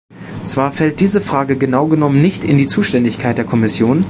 [0.45, 3.99] Zwar fällt diese Frage genau genommen nicht in die Zuständigkeit der Kommission.